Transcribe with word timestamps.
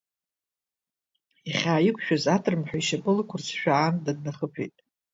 Иахьааиқәшәаз, 1.49 2.23
атрымҳәа, 2.35 2.77
ишьапы 2.79 3.11
лықәырсшәа, 3.17 3.71
аанда 3.77 4.11
днахыԥеит. 4.17 4.75